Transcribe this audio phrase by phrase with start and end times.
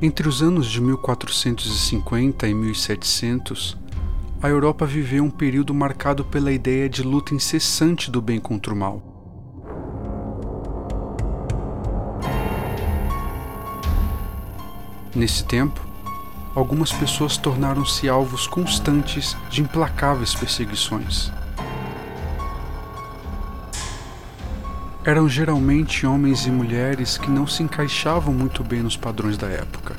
[0.00, 3.78] Entre os anos de 1450 e 1700,
[4.42, 8.76] a Europa viveu um período marcado pela ideia de luta incessante do bem contra o
[8.76, 9.02] mal.
[15.14, 15.80] Nesse tempo,
[16.54, 21.32] algumas pessoas tornaram-se alvos constantes de implacáveis perseguições.
[25.06, 29.96] Eram geralmente homens e mulheres que não se encaixavam muito bem nos padrões da época.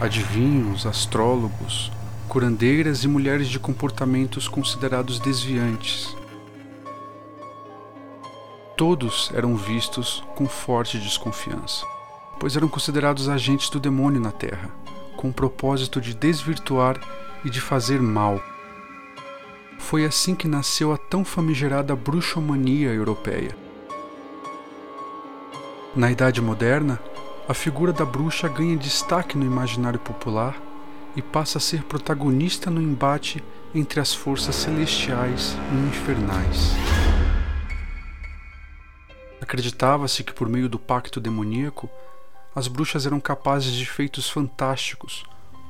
[0.00, 1.90] Adivinhos, astrólogos,
[2.28, 6.16] curandeiras e mulheres de comportamentos considerados desviantes
[8.76, 11.86] Todos eram vistos com forte desconfiança,
[12.38, 14.68] pois eram considerados agentes do demônio na Terra,
[15.16, 17.00] com o propósito de desvirtuar
[17.42, 18.38] e de fazer mal.
[19.78, 23.56] Foi assim que nasceu a tão famigerada bruxomania europeia.
[25.94, 27.00] Na Idade Moderna,
[27.48, 30.60] a figura da bruxa ganha destaque no imaginário popular
[31.14, 33.42] e passa a ser protagonista no embate
[33.74, 36.72] entre as forças celestiais e infernais.
[39.40, 41.88] Acreditava-se que por meio do pacto demoníaco,
[42.54, 45.24] as bruxas eram capazes de feitos fantásticos,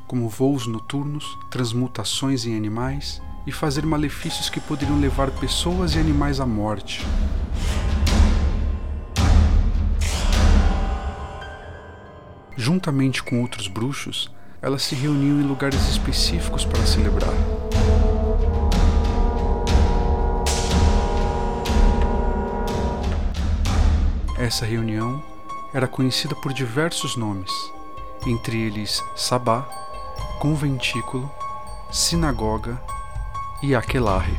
[0.07, 6.41] como voos noturnos, transmutações em animais e fazer malefícios que poderiam levar pessoas e animais
[6.41, 7.07] à morte.
[12.57, 14.31] Juntamente com outros bruxos,
[14.61, 17.35] elas se reuniam em lugares específicos para celebrar.
[24.39, 25.23] Essa reunião
[25.73, 27.53] era conhecida por diversos nomes,
[28.27, 29.69] entre eles Sabá,
[30.41, 31.31] conventículo,
[31.91, 32.81] sinagoga
[33.63, 34.39] e aquelarre.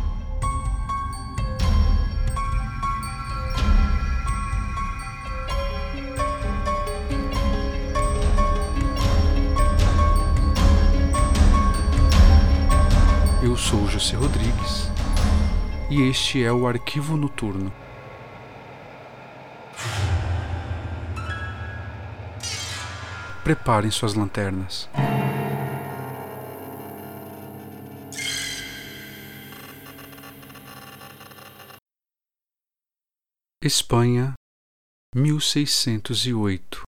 [13.41, 14.91] Eu sou José Rodrigues
[15.89, 17.71] e este é o Arquivo Noturno.
[23.43, 24.89] Preparem suas lanternas.
[33.67, 34.33] Espanha,
[35.13, 36.83] 1608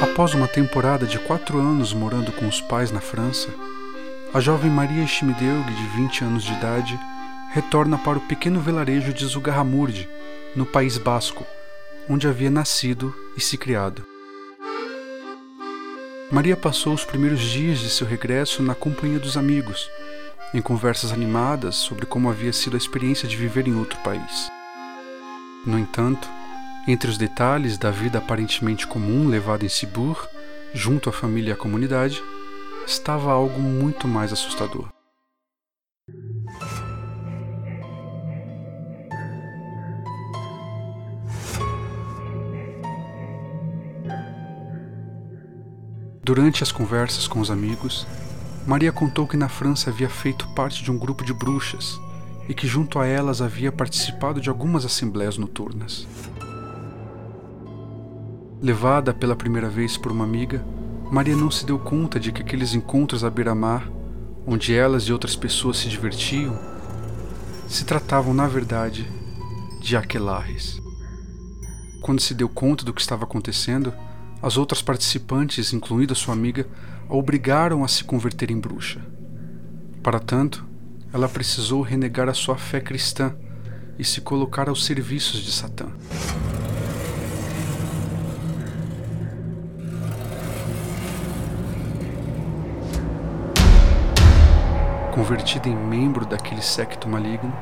[0.00, 3.50] Após uma temporada de quatro anos morando com os pais na França,
[4.32, 6.98] a jovem Maria Schmideug, de 20 anos de idade,
[7.52, 10.08] retorna para o pequeno vilarejo de Zugarramurdi,
[10.56, 11.46] no País Basco,
[12.08, 14.02] onde havia nascido e se criado.
[16.32, 19.90] Maria passou os primeiros dias de seu regresso na companhia dos amigos,
[20.52, 24.50] em conversas animadas sobre como havia sido a experiência de viver em outro país.
[25.66, 26.28] No entanto,
[26.88, 30.28] entre os detalhes da vida aparentemente comum levada em Sibur,
[30.72, 32.22] junto à família e à comunidade,
[32.86, 34.88] estava algo muito mais assustador.
[46.22, 48.06] Durante as conversas com os amigos,
[48.70, 52.00] Maria contou que na França havia feito parte de um grupo de bruxas
[52.48, 56.06] e que junto a elas havia participado de algumas assembleias noturnas.
[58.62, 60.64] Levada pela primeira vez por uma amiga,
[61.10, 63.90] Maria não se deu conta de que aqueles encontros à beira-mar,
[64.46, 66.56] onde elas e outras pessoas se divertiam,
[67.66, 69.10] se tratavam, na verdade,
[69.80, 70.80] de aquelarres.
[72.00, 73.92] Quando se deu conta do que estava acontecendo,
[74.40, 76.68] as outras participantes, incluindo sua amiga,
[77.10, 79.00] a obrigaram a se converter em bruxa.
[80.00, 80.64] Para tanto,
[81.12, 83.34] ela precisou renegar a sua fé cristã
[83.98, 85.88] e se colocar aos serviços de Satã.
[95.12, 97.52] Convertida em membro daquele secto maligno,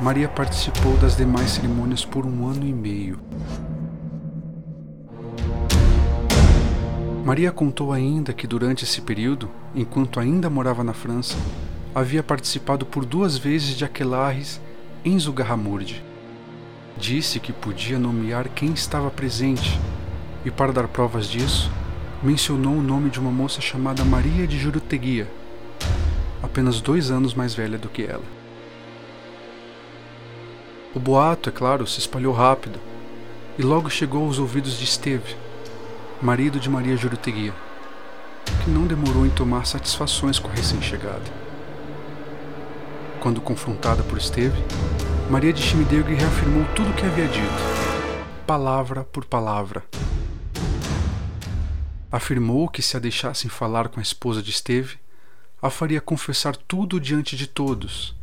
[0.00, 3.20] Maria participou das demais cerimônias por um ano e meio.
[7.24, 11.34] Maria contou ainda que durante esse período, enquanto ainda morava na França,
[11.94, 14.60] havia participado por duas vezes de aquelarres
[15.02, 16.04] em Zugarramurdi.
[16.98, 19.80] Disse que podia nomear quem estava presente
[20.44, 21.72] e, para dar provas disso,
[22.22, 25.26] mencionou o nome de uma moça chamada Maria de Juruteguia,
[26.42, 28.24] apenas dois anos mais velha do que ela.
[30.94, 32.78] O boato, é claro, se espalhou rápido
[33.58, 35.34] e logo chegou aos ouvidos de Esteve,
[36.22, 37.52] marido de Maria Juruteguia,
[38.62, 41.24] que não demorou em tomar satisfações com a recém-chegada.
[43.20, 44.62] Quando confrontada por Esteve,
[45.30, 49.82] Maria de Chimidegui reafirmou tudo o que havia dito, palavra por palavra.
[52.10, 54.98] Afirmou que se a deixassem falar com a esposa de Esteve,
[55.60, 58.14] a faria confessar tudo diante de todos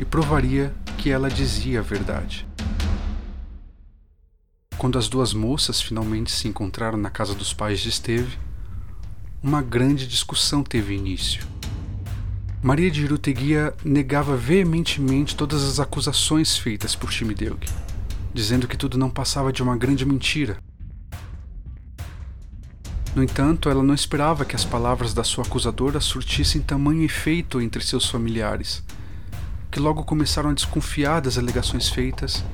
[0.00, 2.46] e provaria que ela dizia a verdade.
[4.78, 8.38] Quando as duas moças finalmente se encontraram na casa dos pais de Esteve,
[9.42, 11.46] uma grande discussão teve início.
[12.62, 17.66] Maria de Iruteguia negava veementemente todas as acusações feitas por Chimideug,
[18.34, 20.58] dizendo que tudo não passava de uma grande mentira.
[23.14, 27.82] No entanto, ela não esperava que as palavras da sua acusadora surtissem tamanho efeito entre
[27.82, 28.84] seus familiares,
[29.70, 32.44] que logo começaram a desconfiar das alegações feitas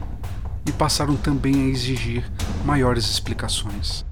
[0.67, 2.31] e passaram também a exigir
[2.64, 4.05] maiores explicações.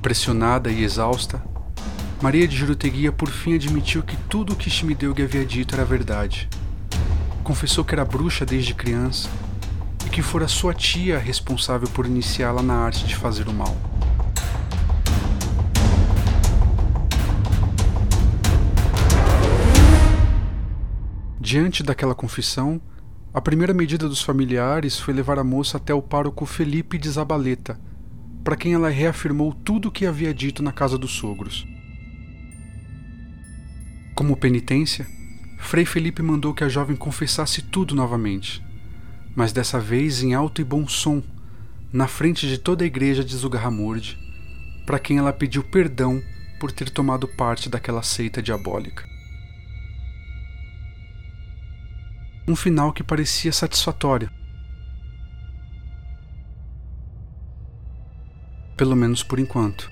[0.00, 1.42] Pressionada e exausta,
[2.22, 6.48] Maria de Juruteguia por fim admitiu que tudo o que Shimideug havia dito era verdade.
[7.42, 9.28] Confessou que era bruxa desde criança
[10.06, 13.76] e que fora sua tia responsável por iniciá-la na arte de fazer o mal.
[21.40, 22.80] Diante daquela confissão,
[23.34, 27.80] a primeira medida dos familiares foi levar a moça até o pároco Felipe de Zabaleta,
[28.44, 31.66] para quem ela reafirmou tudo o que havia dito na casa dos sogros.
[34.14, 35.06] Como penitência,
[35.58, 38.62] Frei Felipe mandou que a jovem confessasse tudo novamente,
[39.34, 41.22] mas dessa vez em alto e bom som,
[41.90, 44.18] na frente de toda a igreja de Zugarramurdi,
[44.84, 46.22] para quem ela pediu perdão
[46.60, 49.11] por ter tomado parte daquela seita diabólica.
[52.46, 54.30] Um final que parecia satisfatório.
[58.76, 59.90] Pelo menos por enquanto.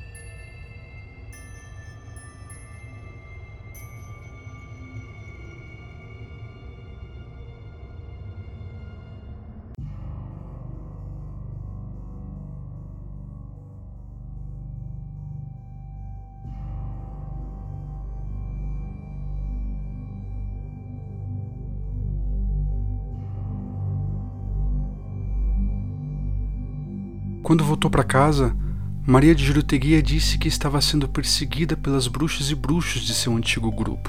[27.50, 28.56] Quando voltou para casa,
[29.04, 33.72] Maria de Juruteguia disse que estava sendo perseguida pelas bruxas e bruxos de seu antigo
[33.72, 34.08] grupo,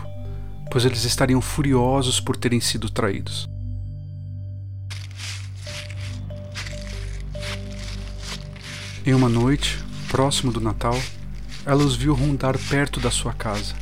[0.72, 3.50] pois eles estariam furiosos por terem sido traídos.
[9.04, 11.02] Em uma noite, próximo do Natal,
[11.66, 13.74] ela os viu rondar perto da sua casa.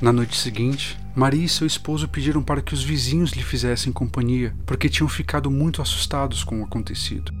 [0.00, 4.54] Na noite seguinte, Maria e seu esposo pediram para que os vizinhos lhe fizessem companhia,
[4.64, 7.32] porque tinham ficado muito assustados com o acontecido.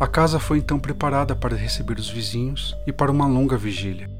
[0.00, 4.10] A casa foi então preparada para receber os vizinhos e para uma longa vigília.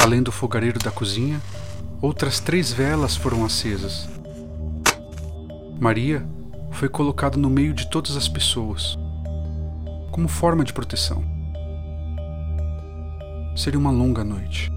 [0.00, 1.38] Além do fogareiro da cozinha,
[2.00, 4.08] outras três velas foram acesas.
[5.78, 6.26] Maria
[6.70, 8.96] foi colocada no meio de todas as pessoas,
[10.12, 11.24] como forma de proteção.
[13.56, 14.70] Seria uma longa noite.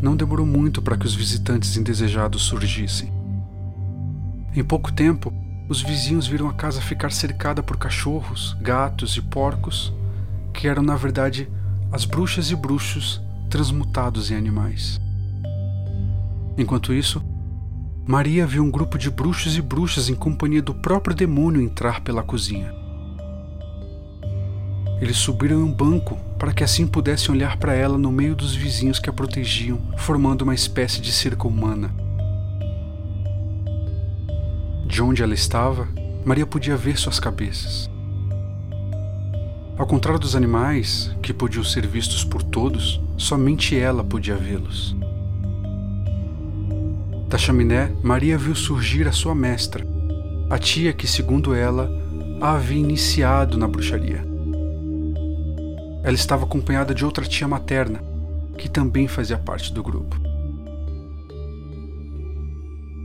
[0.00, 3.12] Não demorou muito para que os visitantes indesejados surgissem.
[4.54, 5.32] Em pouco tempo,
[5.68, 9.92] os vizinhos viram a casa ficar cercada por cachorros, gatos e porcos,
[10.54, 11.48] que eram na verdade
[11.90, 15.00] as bruxas e bruxos transmutados em animais.
[16.56, 17.22] Enquanto isso,
[18.08, 22.22] Maria viu um grupo de bruxos e bruxas em companhia do próprio demônio entrar pela
[22.22, 22.74] cozinha.
[24.98, 28.54] Eles subiram em um banco para que assim pudessem olhar para ela no meio dos
[28.54, 31.94] vizinhos que a protegiam, formando uma espécie de cerca humana.
[34.86, 35.86] De onde ela estava,
[36.24, 37.90] Maria podia ver suas cabeças.
[39.76, 44.96] Ao contrário dos animais, que podiam ser vistos por todos, somente ela podia vê-los.
[47.28, 49.86] Da chaminé, Maria viu surgir a sua mestra,
[50.48, 51.90] a tia que, segundo ela,
[52.40, 54.26] a havia iniciado na bruxaria.
[56.02, 58.02] Ela estava acompanhada de outra tia materna,
[58.56, 60.16] que também fazia parte do grupo.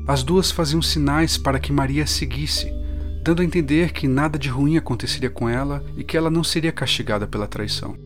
[0.08, 2.72] As duas faziam sinais para que Maria seguisse,
[3.24, 6.72] dando a entender que nada de ruim aconteceria com ela e que ela não seria
[6.72, 7.98] castigada pela traição.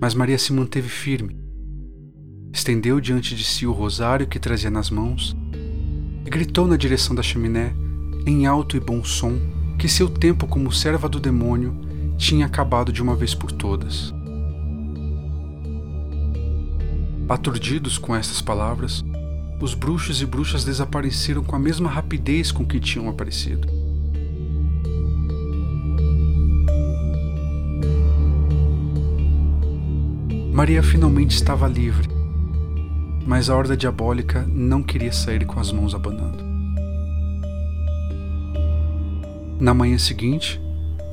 [0.00, 1.43] Mas Maria se manteve firme,
[2.54, 5.36] estendeu diante de si o rosário que trazia nas mãos
[6.24, 7.74] e gritou na direção da chaminé,
[8.24, 9.36] em alto e bom som,
[9.76, 11.76] que seu tempo como serva do demônio
[12.16, 14.14] tinha acabado de uma vez por todas.
[17.28, 19.04] Aturdidos com estas palavras,
[19.60, 23.66] os bruxos e bruxas desapareceram com a mesma rapidez com que tinham aparecido.
[30.52, 32.13] Maria finalmente estava livre,
[33.26, 36.44] mas a horda diabólica não queria sair com as mãos abanando.
[39.58, 40.60] Na manhã seguinte,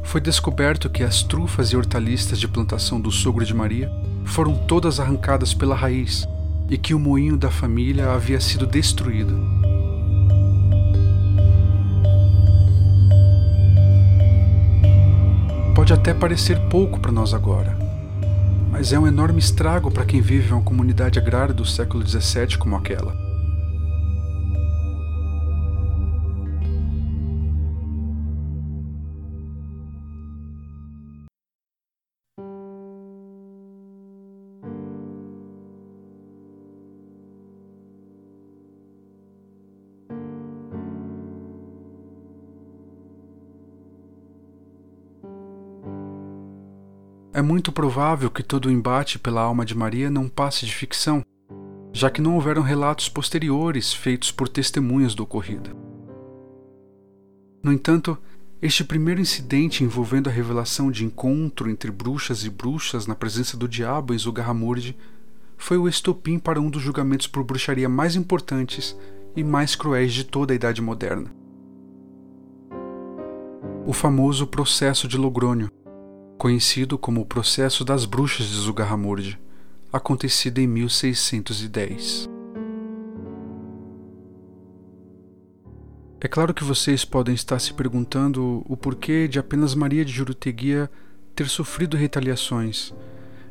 [0.03, 3.91] foi descoberto que as trufas e hortaliças de plantação do sogro de Maria
[4.25, 6.27] foram todas arrancadas pela raiz
[6.70, 9.39] e que o moinho da família havia sido destruído.
[15.75, 17.77] Pode até parecer pouco para nós agora,
[18.82, 22.58] mas é um enorme estrago para quem vive em uma comunidade agrária do século XVII
[22.58, 23.31] como aquela.
[47.41, 51.25] É muito provável que todo o embate pela alma de Maria não passe de ficção,
[51.91, 55.75] já que não houveram relatos posteriores feitos por testemunhas do ocorrido.
[57.63, 58.15] No entanto,
[58.62, 63.67] este primeiro incidente envolvendo a revelação de encontro entre bruxas e bruxas na presença do
[63.67, 64.95] diabo em Zugarramurdi
[65.57, 68.95] foi o estopim para um dos julgamentos por bruxaria mais importantes
[69.36, 71.33] e mais cruéis de toda a Idade Moderna.
[73.83, 75.71] O famoso processo de Logrônio,
[76.41, 79.39] conhecido como o Processo das Bruxas de Zugarramurdi,
[79.93, 82.27] acontecido em 1610.
[86.19, 90.89] É claro que vocês podem estar se perguntando o porquê de apenas Maria de Juruteguia
[91.36, 92.91] ter sofrido retaliações,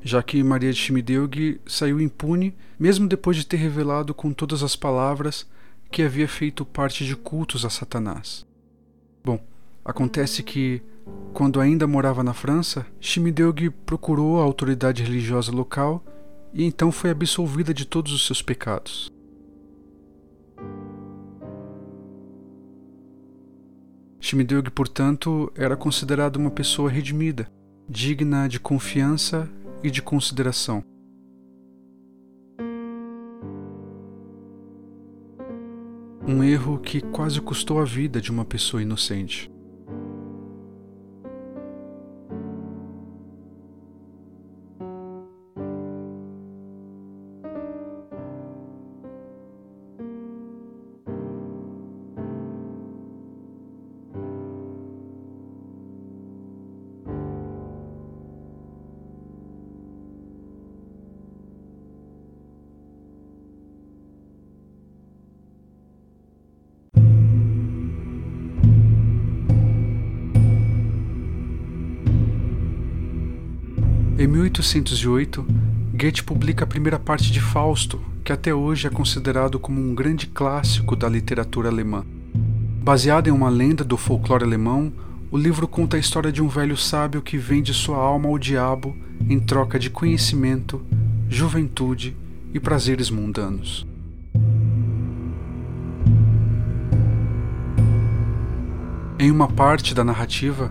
[0.02, 4.75] já que Maria de Chimideug saiu impune mesmo depois de ter revelado com todas as
[4.75, 5.47] palavras
[5.92, 8.44] que havia feito parte de cultos a Satanás.
[9.25, 9.40] Bom,
[9.85, 10.82] acontece que
[11.33, 16.04] quando ainda morava na França, Chimideug procurou a autoridade religiosa local
[16.52, 19.11] e então foi absolvida de todos os seus pecados.
[24.21, 27.50] Chimideug, portanto, era considerado uma pessoa redimida,
[27.88, 29.49] digna de confiança
[29.83, 30.85] e de consideração.
[36.26, 39.50] Um erro que quase custou a vida de uma pessoa inocente.
[74.21, 75.47] Em 1808,
[75.95, 80.27] Goethe publica a primeira parte de Fausto, que até hoje é considerado como um grande
[80.27, 82.05] clássico da literatura alemã.
[82.85, 84.93] Baseado em uma lenda do folclore alemão,
[85.31, 88.95] o livro conta a história de um velho sábio que vende sua alma ao diabo
[89.27, 90.85] em troca de conhecimento,
[91.27, 92.15] juventude
[92.53, 93.87] e prazeres mundanos.
[99.19, 100.71] Em uma parte da narrativa,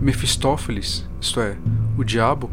[0.00, 1.56] Mefistófeles, isto é,
[1.98, 2.48] o diabo,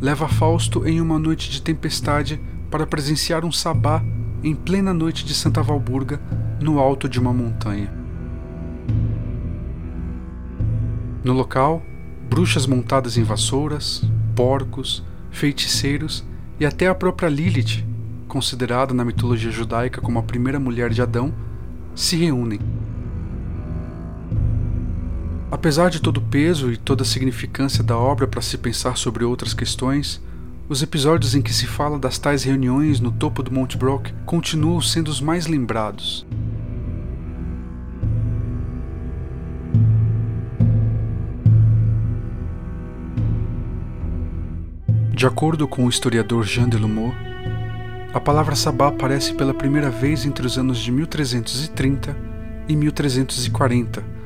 [0.00, 2.40] leva Fausto em uma noite de tempestade
[2.70, 4.02] para presenciar um sabá
[4.42, 6.20] em plena noite de Santa Valburga,
[6.60, 7.92] no alto de uma montanha.
[11.24, 11.82] No local,
[12.30, 14.02] bruxas montadas em vassouras,
[14.36, 16.24] porcos, feiticeiros
[16.60, 17.84] e até a própria Lilith,
[18.28, 21.34] considerada na mitologia judaica como a primeira mulher de Adão,
[21.94, 22.60] se reúnem
[25.50, 29.24] Apesar de todo o peso e toda a significância da obra para se pensar sobre
[29.24, 30.20] outras questões,
[30.68, 34.78] os episódios em que se fala das tais reuniões no topo do Monte Brock continuam
[34.82, 36.26] sendo os mais lembrados.
[45.14, 47.12] De acordo com o historiador Jean Delumeau,
[48.12, 52.14] a palavra sabá aparece pela primeira vez entre os anos de 1330
[52.68, 54.17] e 1340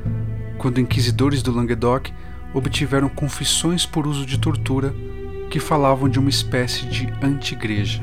[0.63, 2.13] quando inquisidores do Languedoc
[2.55, 4.95] obtiveram confissões por uso de tortura
[5.51, 8.01] que falavam de uma espécie de anti-igreja.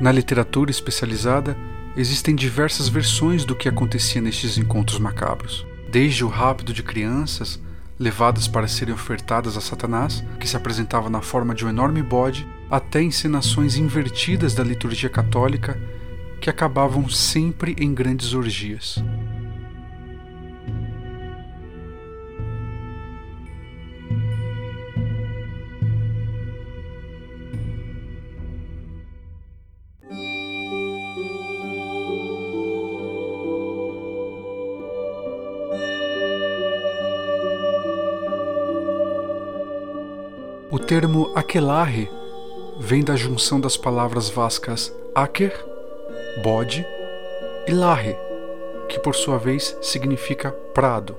[0.00, 1.54] Na literatura especializada,
[1.94, 7.60] existem diversas versões do que acontecia nestes encontros macabros, desde o rápido de crianças
[7.98, 12.48] levadas para serem ofertadas a Satanás, que se apresentava na forma de um enorme bode,
[12.70, 15.78] até encenações invertidas da liturgia católica
[16.40, 19.02] que acabavam sempre em grandes orgias.
[40.86, 42.08] Termo aquelarre
[42.78, 45.52] vem da junção das palavras vascas aker,
[46.44, 46.86] bode,
[47.66, 48.16] e larre,
[48.88, 51.16] que por sua vez significa prado.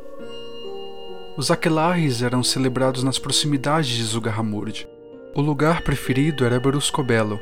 [1.36, 4.88] Os aquelarres eram celebrados nas proximidades de Zugarramurdi.
[5.36, 7.38] O lugar preferido era Beruscobelo,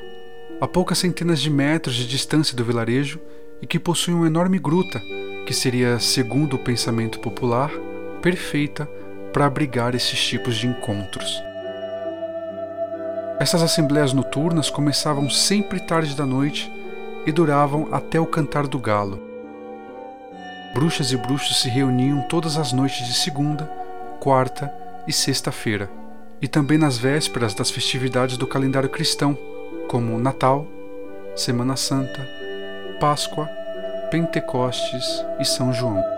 [0.60, 3.20] a poucas centenas de metros de distância do vilarejo
[3.62, 5.00] e que possui uma enorme gruta,
[5.46, 7.72] que seria, segundo o pensamento popular,
[8.20, 8.90] perfeita
[9.32, 11.55] para abrigar esses tipos de encontros.
[13.38, 16.72] Essas assembleias noturnas começavam sempre tarde da noite
[17.26, 19.22] e duravam até o cantar do galo.
[20.74, 23.70] Bruxas e bruxos se reuniam todas as noites de segunda,
[24.22, 24.74] quarta
[25.06, 25.90] e sexta-feira,
[26.42, 29.38] e também nas vésperas das festividades do calendário cristão,
[29.90, 30.66] como Natal,
[31.36, 32.26] Semana Santa,
[33.02, 33.50] Páscoa,
[34.10, 36.15] Pentecostes e São João.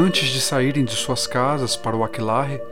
[0.00, 2.62] Antes de saírem de suas casas para o aquelarre,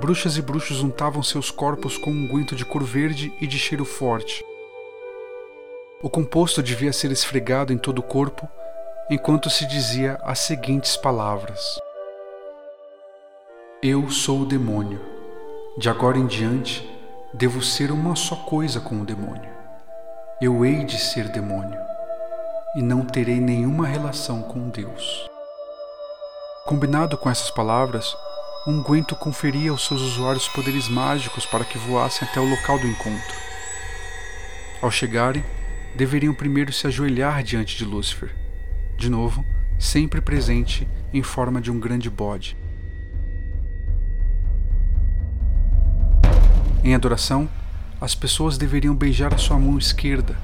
[0.00, 3.84] bruxas e bruxos untavam seus corpos com um unguento de cor verde e de cheiro
[3.84, 4.42] forte.
[6.02, 8.48] O composto devia ser esfregado em todo o corpo,
[9.10, 11.78] enquanto se dizia as seguintes palavras:
[13.82, 14.98] Eu sou o demônio.
[15.76, 16.90] De agora em diante,
[17.34, 19.52] devo ser uma só coisa com o demônio.
[20.40, 21.78] Eu hei de ser demônio,
[22.74, 25.31] e não terei nenhuma relação com Deus.
[26.64, 28.16] Combinado com essas palavras,
[28.68, 32.86] um unguento conferia aos seus usuários poderes mágicos para que voassem até o local do
[32.86, 33.36] encontro.
[34.80, 35.44] Ao chegarem,
[35.96, 38.32] deveriam primeiro se ajoelhar diante de Lúcifer,
[38.96, 39.44] de novo,
[39.76, 42.56] sempre presente em forma de um grande bode.
[46.84, 47.50] Em adoração,
[48.00, 50.36] as pessoas deveriam beijar a sua mão esquerda,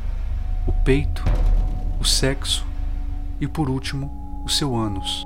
[0.67, 1.23] o peito,
[2.01, 2.67] o sexo
[3.41, 5.25] e, por último, o seu ânus.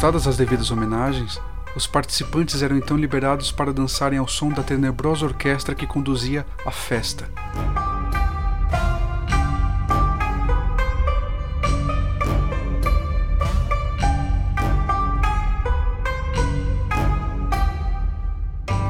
[0.00, 1.38] Prestadas as devidas homenagens,
[1.76, 6.70] os participantes eram então liberados para dançarem ao som da tenebrosa orquestra que conduzia a
[6.70, 7.28] festa.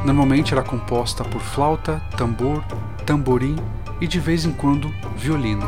[0.05, 2.63] Normalmente era composta por flauta, tambor,
[3.05, 3.57] tamborim
[4.01, 5.67] e de vez em quando violino.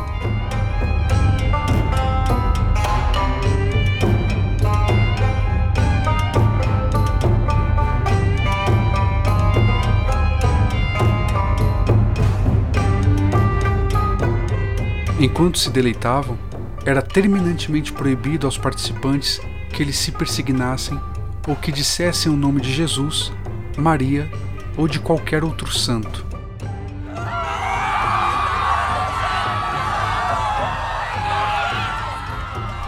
[15.23, 16.37] Enquanto se deleitavam,
[16.85, 19.41] era terminantemente proibido aos participantes
[19.73, 21.01] que eles se persignassem
[21.47, 23.33] ou que dissessem o nome de Jesus,
[23.77, 24.29] Maria
[24.77, 26.27] ou de qualquer outro santo.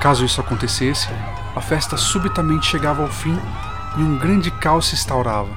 [0.00, 1.06] Caso isso acontecesse,
[1.54, 3.38] a festa subitamente chegava ao fim
[3.96, 5.56] e um grande caos se instaurava.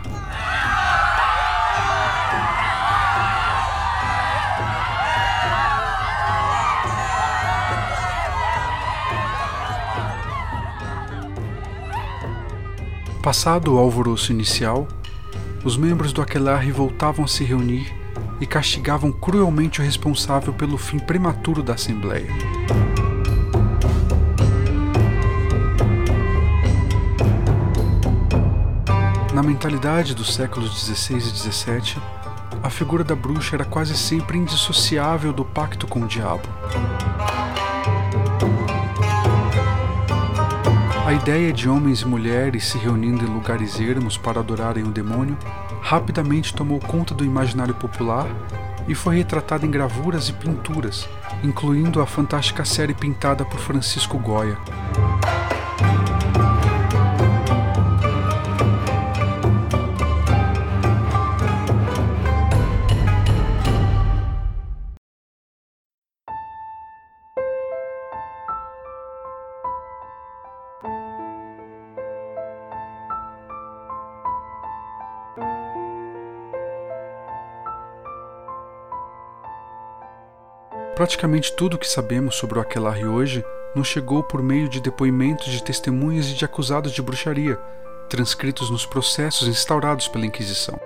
[13.28, 14.88] Passado o alvoroço inicial,
[15.62, 17.94] os membros do Aquelarre voltavam a se reunir
[18.40, 22.30] e castigavam cruelmente o responsável pelo fim prematuro da Assembleia.
[29.34, 32.02] Na mentalidade dos séculos XVI e XVII,
[32.63, 36.48] a figura da bruxa era quase sempre indissociável do pacto com o diabo.
[41.08, 45.38] A ideia de homens e mulheres se reunindo em lugares ermos para adorarem o demônio
[45.82, 48.28] rapidamente tomou conta do imaginário popular
[48.89, 51.08] e foi retratada em gravuras e pinturas,
[51.41, 54.58] incluindo a fantástica série pintada por Francisco Goya.
[80.98, 85.46] Praticamente tudo o que sabemos sobre o Aquelarre hoje nos chegou por meio de depoimentos
[85.46, 87.56] de testemunhas e de acusados de bruxaria,
[88.10, 90.82] transcritos nos processos instaurados pela Inquisição.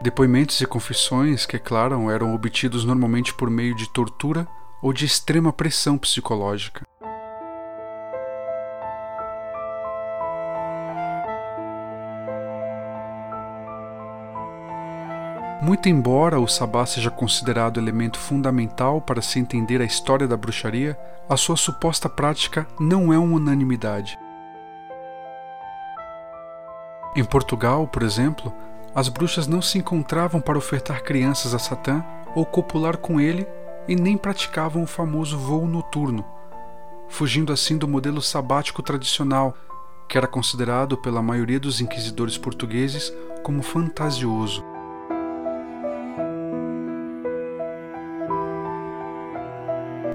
[0.00, 4.46] Depoimentos e confissões que, é claro, eram obtidos normalmente por meio de tortura
[4.80, 6.85] ou de extrema pressão psicológica.
[15.66, 20.96] Muito embora o sabá seja considerado elemento fundamental para se entender a história da bruxaria,
[21.28, 24.16] a sua suposta prática não é uma unanimidade.
[27.16, 28.54] Em Portugal, por exemplo,
[28.94, 33.44] as bruxas não se encontravam para ofertar crianças a Satã ou copular com ele
[33.88, 36.24] e nem praticavam o famoso voo noturno,
[37.08, 39.52] fugindo assim do modelo sabático tradicional,
[40.08, 44.75] que era considerado pela maioria dos inquisidores portugueses como fantasioso.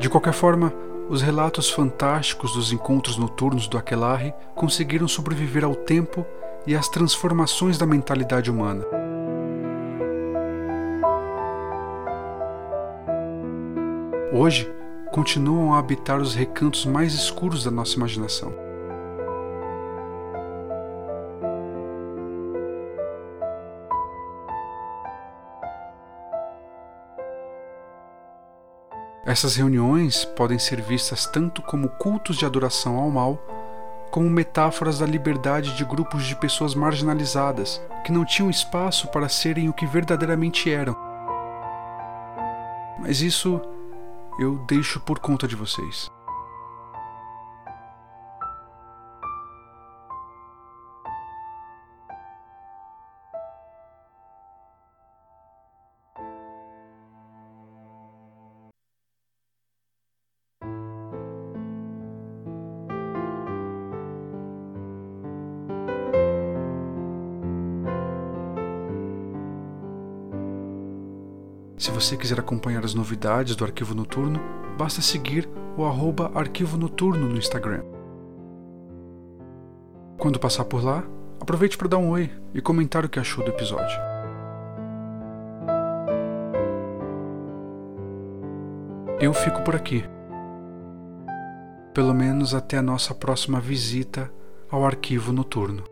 [0.02, 0.74] De qualquer forma,
[1.08, 6.26] os relatos fantásticos dos encontros noturnos do Aquelarre conseguiram sobreviver ao tempo
[6.66, 8.84] e às transformações da mentalidade humana.
[14.34, 14.68] Hoje,
[15.12, 18.71] continuam a habitar os recantos mais escuros da nossa imaginação.
[29.24, 33.38] Essas reuniões podem ser vistas tanto como cultos de adoração ao mal,
[34.10, 39.70] como metáforas da liberdade de grupos de pessoas marginalizadas que não tinham espaço para serem
[39.70, 40.98] o que verdadeiramente eram.
[43.00, 43.62] Mas isso
[44.40, 46.10] eu deixo por conta de vocês.
[72.02, 74.40] Você quiser acompanhar as novidades do Arquivo Noturno,
[74.76, 77.84] basta seguir o arroba Arquivo Noturno no Instagram.
[80.18, 81.04] Quando passar por lá,
[81.40, 84.00] aproveite para dar um oi e comentar o que achou do episódio.
[89.20, 90.04] Eu fico por aqui.
[91.94, 94.32] Pelo menos até a nossa próxima visita
[94.72, 95.91] ao Arquivo Noturno.